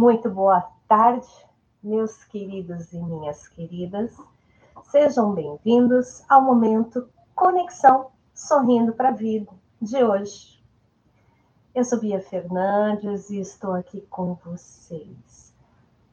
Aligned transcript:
Muito 0.00 0.30
boa 0.30 0.66
tarde, 0.88 1.28
meus 1.82 2.24
queridos 2.24 2.90
e 2.94 2.98
minhas 2.98 3.46
queridas. 3.48 4.16
Sejam 4.84 5.34
bem-vindos 5.34 6.24
ao 6.26 6.40
momento 6.40 7.06
Conexão 7.34 8.10
Sorrindo 8.32 8.94
para 8.94 9.10
a 9.10 9.12
Vida 9.12 9.52
de 9.78 10.02
hoje. 10.02 10.64
Eu 11.74 11.84
sou 11.84 12.00
Bia 12.00 12.22
Fernandes 12.22 13.28
e 13.28 13.40
estou 13.40 13.74
aqui 13.74 14.00
com 14.08 14.38
vocês, 14.42 15.54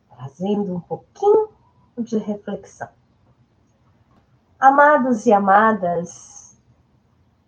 trazendo 0.10 0.76
um 0.76 0.82
pouquinho 0.82 1.48
de 1.98 2.18
reflexão. 2.18 2.90
Amados 4.60 5.26
e 5.26 5.32
amadas, 5.32 6.60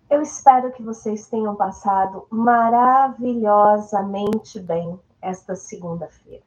eu 0.10 0.22
espero 0.22 0.72
que 0.72 0.82
vocês 0.82 1.28
tenham 1.28 1.58
passado 1.58 2.26
maravilhosamente 2.30 4.58
bem 4.62 4.98
esta 5.22 5.56
segunda-feira. 5.56 6.44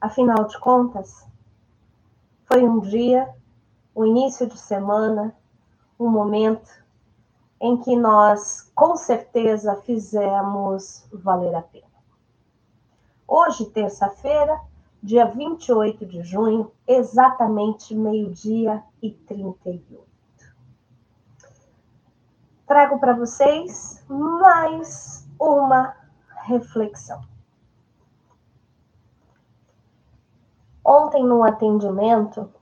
Afinal 0.00 0.44
de 0.44 0.58
contas, 0.58 1.26
foi 2.44 2.62
um 2.62 2.80
dia, 2.80 3.28
o 3.94 4.04
início 4.04 4.46
de 4.46 4.58
semana, 4.58 5.34
um 5.98 6.08
momento 6.08 6.70
em 7.60 7.76
que 7.78 7.96
nós 7.96 8.70
com 8.74 8.96
certeza 8.96 9.76
fizemos 9.76 11.06
valer 11.12 11.54
a 11.54 11.62
pena. 11.62 11.86
Hoje, 13.26 13.64
terça-feira, 13.66 14.60
dia 15.02 15.24
28 15.24 16.04
de 16.04 16.22
junho, 16.22 16.70
exatamente 16.86 17.94
meio-dia 17.94 18.82
e 19.00 19.10
38. 19.10 20.04
Trago 22.66 22.98
para 22.98 23.14
vocês 23.14 24.04
mais 24.08 25.26
uma 25.38 26.03
reflexão. 26.44 27.22
Ontem, 30.84 31.24
no 31.24 31.42
atendimento, 31.42 32.52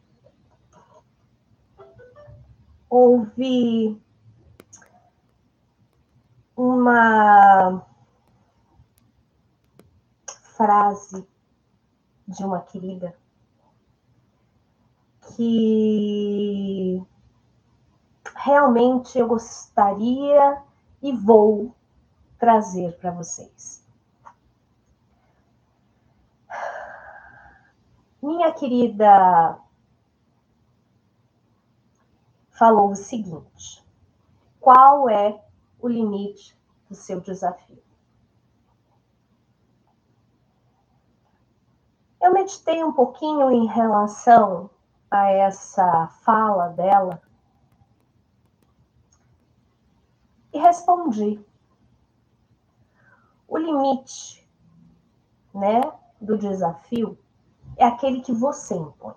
houve 2.89 4.01
uma 6.57 7.84
frase 10.57 11.27
de 12.29 12.45
uma 12.45 12.61
querida 12.61 13.17
que 15.35 17.03
realmente 18.37 19.19
eu 19.19 19.27
gostaria 19.27 20.62
e 21.03 21.12
vou 21.12 21.75
trazer 22.43 22.98
para 22.98 23.12
vocês. 23.12 23.87
Minha 28.21 28.53
querida 28.53 29.61
falou 32.51 32.91
o 32.91 32.97
seguinte: 32.97 33.87
qual 34.59 35.09
é 35.09 35.41
o 35.79 35.87
limite 35.87 36.59
do 36.89 36.97
seu 36.97 37.20
desafio? 37.20 37.81
Eu 42.20 42.33
meditei 42.33 42.83
um 42.83 42.93
pouquinho 42.93 43.53
em 43.53 43.67
relação 43.67 44.69
a 45.09 45.31
essa 45.31 46.09
fala 46.25 46.70
dela 46.70 47.23
e 50.53 50.59
respondi 50.59 51.52
o 53.53 53.58
limite, 53.58 54.48
né, 55.55 55.83
do 56.19 56.39
desafio 56.39 57.19
é 57.77 57.84
aquele 57.84 58.22
que 58.22 58.33
você 58.33 58.75
impõe. 58.75 59.14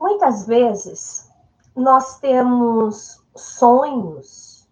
Muitas 0.00 0.44
vezes 0.44 1.30
nós 1.76 2.18
temos 2.18 3.22
sonhos 3.36 4.68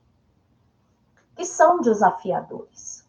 que 1.37 1.45
são 1.45 1.81
desafiadores. 1.81 3.07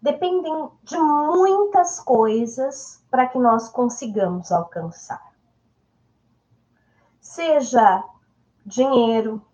Dependem 0.00 0.70
de 0.84 0.96
muitas 0.96 1.98
coisas 1.98 3.02
para 3.10 3.26
que 3.26 3.38
nós 3.38 3.68
consigamos 3.68 4.52
alcançar. 4.52 5.34
Seja 7.20 8.04
dinheiro, 8.64 9.44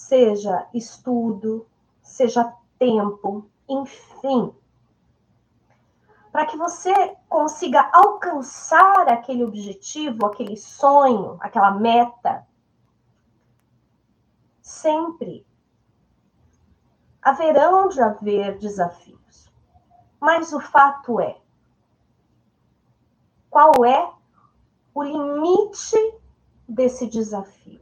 seja 0.00 0.66
estudo, 0.72 1.66
seja 2.02 2.52
tempo, 2.78 3.48
enfim. 3.68 4.52
Para 6.32 6.46
que 6.46 6.56
você 6.56 7.16
consiga 7.28 7.88
alcançar 7.92 9.08
aquele 9.08 9.44
objetivo, 9.44 10.26
aquele 10.26 10.56
sonho, 10.56 11.36
aquela 11.40 11.72
meta, 11.72 12.46
sempre 14.62 15.46
haverão 17.20 17.88
de 17.88 18.00
haver 18.00 18.58
desafios. 18.58 19.50
Mas 20.18 20.52
o 20.52 20.60
fato 20.60 21.20
é, 21.20 21.36
qual 23.50 23.84
é 23.84 24.12
o 24.94 25.02
limite 25.02 26.14
desse 26.68 27.06
desafio? 27.06 27.80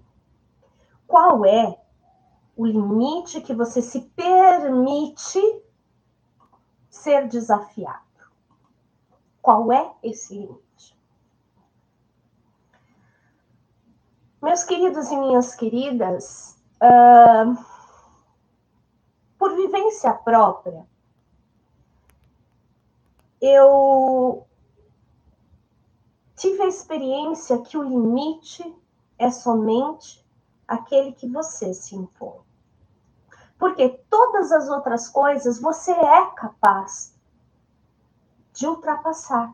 Qual 1.07 1.45
é 1.45 1.79
o 2.59 2.67
limite 2.67 3.41
que 3.41 3.55
você 3.55 3.81
se 3.81 4.01
permite 4.17 5.41
ser 6.91 7.29
desafiado. 7.29 8.03
Qual 9.41 9.73
é 9.73 9.95
esse 10.03 10.35
limite? 10.35 10.99
Meus 14.43 14.65
queridos 14.65 15.09
e 15.09 15.17
minhas 15.17 15.55
queridas, 15.55 16.61
uh, 16.83 17.65
por 19.39 19.55
vivência 19.55 20.13
própria, 20.13 20.85
eu 23.41 24.45
tive 26.35 26.63
a 26.63 26.67
experiência 26.67 27.63
que 27.63 27.79
o 27.79 27.85
limite 27.85 28.77
é 29.17 29.31
somente 29.31 30.27
aquele 30.67 31.13
que 31.13 31.29
você 31.29 31.73
se 31.73 31.95
impõe. 31.95 32.48
Porque 33.59 33.89
todas 34.09 34.53
as 34.53 34.69
outras 34.69 35.09
coisas 35.09 35.61
você 35.61 35.91
é 35.93 36.27
capaz 36.31 37.15
de 38.53 38.67
ultrapassar. 38.67 39.53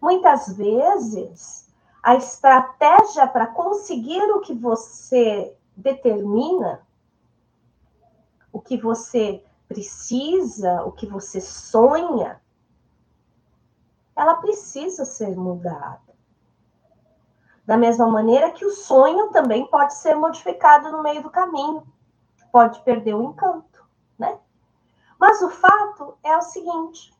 Muitas 0.00 0.48
vezes, 0.56 1.68
a 2.02 2.14
estratégia 2.14 3.26
para 3.26 3.46
conseguir 3.46 4.22
o 4.32 4.40
que 4.40 4.54
você 4.54 5.56
determina, 5.76 6.86
o 8.52 8.60
que 8.60 8.76
você 8.76 9.44
precisa, 9.68 10.84
o 10.84 10.92
que 10.92 11.06
você 11.06 11.40
sonha, 11.40 12.40
ela 14.14 14.36
precisa 14.36 15.04
ser 15.04 15.36
mudada. 15.36 16.05
Da 17.66 17.76
mesma 17.76 18.06
maneira 18.06 18.52
que 18.52 18.64
o 18.64 18.70
sonho 18.70 19.30
também 19.30 19.66
pode 19.66 19.94
ser 19.94 20.14
modificado 20.14 20.92
no 20.92 21.02
meio 21.02 21.20
do 21.20 21.30
caminho, 21.30 21.84
pode 22.52 22.80
perder 22.84 23.14
o 23.14 23.24
encanto, 23.24 23.84
né? 24.16 24.38
Mas 25.18 25.42
o 25.42 25.50
fato 25.50 26.16
é 26.22 26.36
o 26.36 26.42
seguinte: 26.42 27.12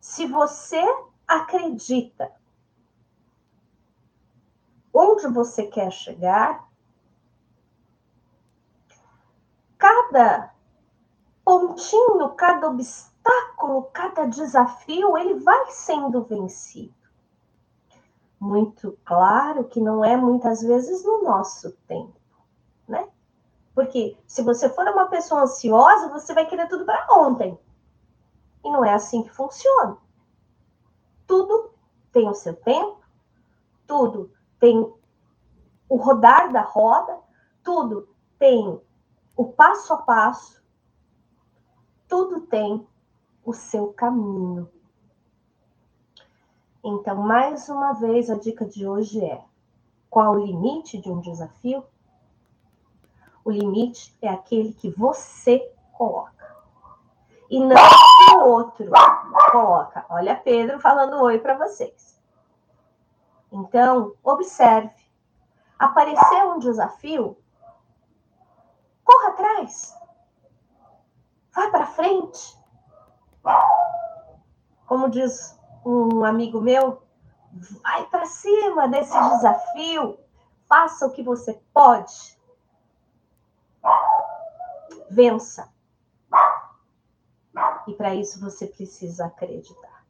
se 0.00 0.26
você 0.26 0.82
acredita 1.28 2.32
onde 4.92 5.28
você 5.28 5.68
quer 5.68 5.92
chegar, 5.92 6.68
cada 9.78 10.52
pontinho, 11.44 12.30
cada 12.30 12.68
obstáculo, 12.68 13.84
cada 13.92 14.24
desafio, 14.24 15.16
ele 15.16 15.34
vai 15.34 15.70
sendo 15.70 16.24
vencido 16.24 16.99
muito 18.40 18.98
claro 19.04 19.64
que 19.64 19.78
não 19.78 20.02
é 20.02 20.16
muitas 20.16 20.62
vezes 20.62 21.04
no 21.04 21.22
nosso 21.22 21.72
tempo, 21.86 22.18
né? 22.88 23.06
Porque 23.74 24.16
se 24.26 24.42
você 24.42 24.68
for 24.70 24.88
uma 24.88 25.08
pessoa 25.08 25.42
ansiosa, 25.42 26.08
você 26.08 26.32
vai 26.32 26.46
querer 26.46 26.66
tudo 26.66 26.86
para 26.86 27.06
ontem. 27.10 27.58
E 28.64 28.70
não 28.70 28.82
é 28.82 28.94
assim 28.94 29.22
que 29.22 29.30
funciona. 29.30 29.98
Tudo 31.26 31.70
tem 32.10 32.28
o 32.28 32.34
seu 32.34 32.56
tempo, 32.56 32.98
tudo 33.86 34.32
tem 34.58 34.90
o 35.88 35.96
rodar 35.96 36.50
da 36.50 36.62
roda, 36.62 37.18
tudo 37.62 38.08
tem 38.38 38.80
o 39.36 39.44
passo 39.52 39.92
a 39.92 39.98
passo, 39.98 40.62
tudo 42.08 42.40
tem 42.42 42.86
o 43.44 43.52
seu 43.52 43.92
caminho. 43.92 44.70
Então, 46.82 47.16
mais 47.16 47.68
uma 47.68 47.92
vez, 47.92 48.30
a 48.30 48.38
dica 48.38 48.64
de 48.64 48.86
hoje 48.86 49.22
é: 49.22 49.44
qual 50.08 50.32
o 50.32 50.44
limite 50.44 50.98
de 50.98 51.10
um 51.10 51.20
desafio? 51.20 51.84
O 53.44 53.50
limite 53.50 54.16
é 54.22 54.28
aquele 54.28 54.72
que 54.72 54.90
você 54.90 55.58
coloca. 55.92 56.56
E 57.50 57.58
não 57.58 57.76
que 57.76 58.34
o 58.34 58.40
outro 58.40 58.90
coloca. 59.50 60.06
Olha 60.08 60.36
Pedro 60.36 60.78
falando 60.78 61.20
oi 61.22 61.38
para 61.38 61.56
vocês. 61.56 62.18
Então, 63.52 64.14
observe. 64.22 64.94
Apareceu 65.78 66.50
um 66.50 66.58
desafio, 66.58 67.38
corra 69.02 69.28
atrás. 69.28 69.96
Vai 71.54 71.70
para 71.70 71.86
frente. 71.86 72.58
Como 74.86 75.08
diz 75.08 75.58
um 75.84 76.24
amigo 76.24 76.60
meu, 76.60 77.02
vai 77.82 78.06
para 78.06 78.26
cima 78.26 78.88
desse 78.88 79.12
desafio. 79.12 80.18
Faça 80.68 81.06
o 81.06 81.12
que 81.12 81.22
você 81.22 81.60
pode. 81.72 82.38
Vença. 85.10 85.72
E 87.86 87.94
para 87.94 88.14
isso 88.14 88.40
você 88.40 88.66
precisa 88.66 89.26
acreditar. 89.26 90.04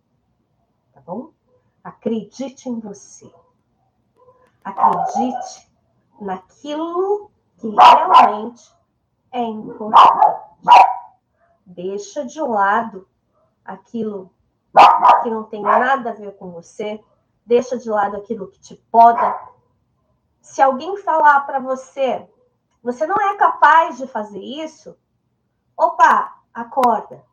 Tá 0.92 1.00
bom? 1.00 1.32
Acredite 1.82 2.68
em 2.68 2.78
você. 2.78 3.32
Acredite 4.62 5.70
naquilo 6.20 7.30
que 7.56 7.68
realmente 7.68 8.70
é 9.32 9.42
importante. 9.42 10.20
Deixa 11.64 12.26
de 12.26 12.40
lado 12.40 13.08
aquilo 13.64 14.30
que 15.22 15.30
não 15.30 15.44
tem 15.44 15.62
nada 15.62 16.10
a 16.10 16.14
ver 16.14 16.36
com 16.36 16.50
você. 16.50 17.02
Deixa 17.44 17.78
de 17.78 17.88
lado 17.88 18.16
aquilo 18.16 18.48
que 18.48 18.60
te 18.60 18.76
poda. 18.90 19.38
Se 20.40 20.62
alguém 20.62 20.96
falar 20.98 21.40
para 21.40 21.58
você, 21.58 22.28
você 22.82 23.06
não 23.06 23.16
é 23.16 23.36
capaz 23.36 23.98
de 23.98 24.06
fazer 24.06 24.40
isso, 24.40 24.96
opa, 25.76 26.42
acorda. 26.52 27.24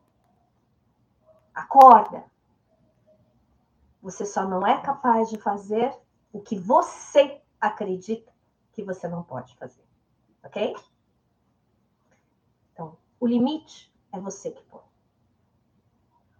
Acorda. 1.53 2.25
Você 4.01 4.25
só 4.25 4.45
não 4.45 4.65
é 4.65 4.81
capaz 4.81 5.29
de 5.29 5.37
fazer 5.37 5.93
o 6.31 6.41
que 6.41 6.57
você 6.57 7.41
acredita 7.59 8.31
que 8.71 8.83
você 8.83 9.07
não 9.07 9.23
pode 9.23 9.55
fazer. 9.55 9.83
Ok? 10.43 10.75
Então, 12.71 12.97
o 13.19 13.25
limite 13.25 13.91
é 14.11 14.19
você 14.19 14.51
que 14.51 14.63
põe. 14.63 14.86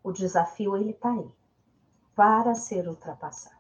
O 0.08 0.14
desafio, 0.14 0.78
ele 0.78 0.92
está 0.92 1.12
aí, 1.12 1.30
para 2.16 2.56
ser 2.56 2.88
ultrapassado. 2.88 3.58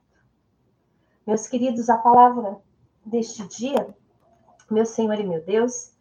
Meus 1.26 1.46
queridos, 1.46 1.90
a 1.90 1.98
palavra 1.98 2.58
deste 3.06 3.46
dia, 3.50 3.94
meu 4.72 4.86
Senhor 4.86 5.20
e 5.20 5.28
meu 5.28 5.44
Deus, 5.44 5.92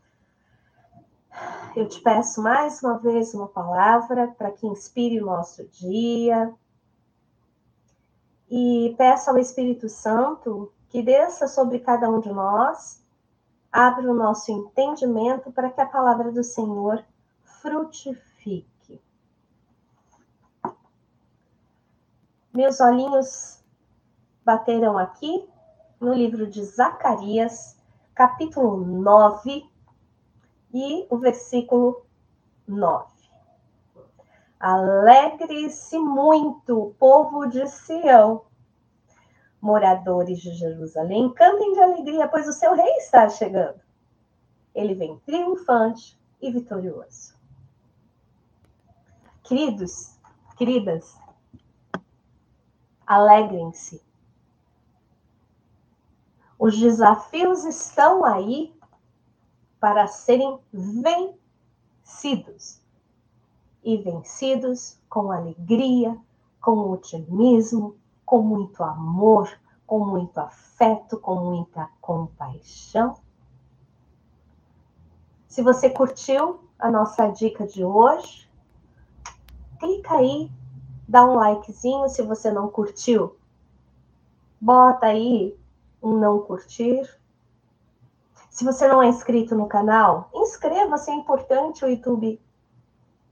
eu 1.74 1.88
te 1.88 2.00
peço 2.00 2.40
mais 2.40 2.80
uma 2.80 2.96
vez 2.96 3.34
uma 3.34 3.48
palavra 3.48 4.28
para 4.38 4.52
que 4.52 4.68
inspire 4.68 5.20
o 5.20 5.26
nosso 5.26 5.66
dia. 5.66 6.54
E 8.48 8.94
peço 8.96 9.30
ao 9.30 9.38
Espírito 9.38 9.88
Santo 9.88 10.72
que 10.90 11.02
desça 11.02 11.48
sobre 11.48 11.80
cada 11.80 12.08
um 12.08 12.20
de 12.20 12.32
nós, 12.32 13.02
abra 13.72 14.08
o 14.08 14.14
nosso 14.14 14.52
entendimento 14.52 15.50
para 15.50 15.70
que 15.70 15.80
a 15.80 15.86
palavra 15.86 16.30
do 16.30 16.44
Senhor 16.44 17.04
frutifique. 17.42 18.75
Meus 22.56 22.80
olhinhos 22.80 23.62
bateram 24.42 24.96
aqui 24.96 25.46
no 26.00 26.14
livro 26.14 26.46
de 26.46 26.64
Zacarias, 26.64 27.76
capítulo 28.14 28.78
9 28.78 29.70
e 30.72 31.06
o 31.10 31.18
versículo 31.18 32.06
9. 32.66 33.12
Alegre-se 34.58 35.98
muito, 35.98 36.94
povo 36.98 37.44
de 37.44 37.68
Sião, 37.68 38.46
moradores 39.60 40.40
de 40.40 40.54
Jerusalém, 40.54 41.30
cantem 41.34 41.74
de 41.74 41.80
alegria, 41.80 42.26
pois 42.26 42.48
o 42.48 42.52
seu 42.52 42.74
rei 42.74 42.96
está 42.96 43.28
chegando. 43.28 43.82
Ele 44.74 44.94
vem 44.94 45.18
triunfante 45.26 46.18
e 46.40 46.50
vitorioso. 46.50 47.36
Queridos, 49.42 50.16
queridas, 50.56 51.25
alegrem-se. 53.06 54.02
Os 56.58 56.78
desafios 56.78 57.64
estão 57.64 58.24
aí 58.24 58.74
para 59.78 60.06
serem 60.06 60.58
vencidos. 60.72 62.80
E 63.84 63.98
vencidos 63.98 64.98
com 65.08 65.30
alegria, 65.30 66.18
com 66.60 66.90
otimismo, 66.90 67.96
com 68.24 68.42
muito 68.42 68.82
amor, 68.82 69.48
com 69.86 70.04
muito 70.04 70.38
afeto, 70.38 71.20
com 71.20 71.36
muita 71.36 71.88
compaixão. 72.00 73.16
Se 75.46 75.62
você 75.62 75.88
curtiu 75.88 76.68
a 76.78 76.90
nossa 76.90 77.28
dica 77.28 77.66
de 77.66 77.84
hoje, 77.84 78.50
clica 79.78 80.16
aí, 80.16 80.50
dá 81.08 81.24
um 81.24 81.34
likezinho. 81.34 82.08
Se 82.08 82.22
você 82.22 82.50
não 82.50 82.68
curtiu, 82.68 83.36
bota 84.60 85.06
aí 85.06 85.56
um 86.02 86.18
não 86.18 86.40
curtir 86.40 87.08
se 88.56 88.64
você 88.64 88.88
não 88.88 89.02
é 89.02 89.08
inscrito 89.08 89.54
no 89.54 89.68
canal, 89.68 90.30
inscreva-se, 90.32 91.10
é 91.10 91.14
importante, 91.14 91.84
o 91.84 91.88
YouTube 91.88 92.40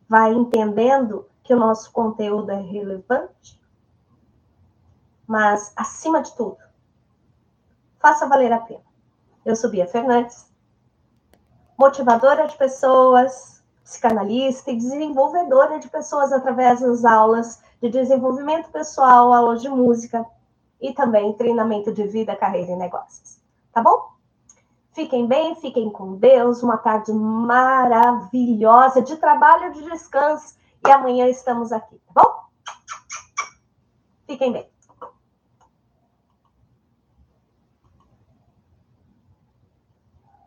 vai 0.07 0.31
entendendo 0.31 1.27
que 1.43 1.55
o 1.55 1.59
nosso 1.59 1.91
conteúdo 1.93 2.51
é 2.51 2.61
relevante. 2.61 3.59
Mas, 5.27 5.73
acima 5.75 6.23
de 6.23 6.31
tudo, 6.37 6.59
faça 7.99 8.29
valer 8.29 8.53
a 8.53 8.59
pena. 8.59 8.85
Eu 9.47 9.57
sou 9.57 9.71
Bia 9.71 9.89
Fernandes, 9.89 10.47
motivadora 11.79 12.47
de 12.47 12.59
pessoas, 12.59 13.54
psicanalista 13.85 14.71
e 14.71 14.77
desenvolvedora 14.77 15.79
de 15.79 15.89
pessoas 15.89 16.33
através 16.33 16.81
das 16.81 17.05
aulas 17.05 17.63
de 17.81 17.91
desenvolvimento 17.91 18.71
pessoal, 18.71 19.33
aulas 19.33 19.61
de 19.61 19.69
música 19.69 20.25
e 20.81 20.93
também 20.93 21.33
treinamento 21.35 21.93
de 21.93 22.07
vida, 22.07 22.35
carreira 22.35 22.73
e 22.73 22.77
negócios. 22.77 23.39
Tá 23.73 23.83
bom? 23.83 24.15
Fiquem 24.93 25.27
bem, 25.27 25.55
fiquem 25.57 25.91
com 25.91 26.17
Deus. 26.17 26.63
Uma 26.63 26.79
tarde 26.79 27.13
maravilhosa 27.13 29.03
de 29.03 29.17
trabalho, 29.17 29.73
de 29.73 29.83
descanso. 29.83 30.57
E 30.87 30.91
amanhã 30.91 31.29
estamos 31.29 31.73
aqui, 31.73 32.01
tá 32.07 32.23
bom? 32.23 32.45
Fiquem 34.27 34.53
bem. 34.53 34.74